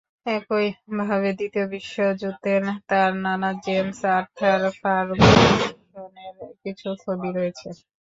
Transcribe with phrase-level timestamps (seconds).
[0.31, 2.53] একইভাবে দ্বিতীয় বিশ্বযুদ্ধে
[2.89, 7.67] তাঁর নানা জেমস আর্থার ফারগুসনেরও কিছু ছবি রয়েছে।